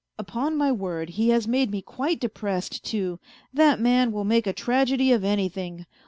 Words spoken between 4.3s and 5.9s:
a tragedy of anything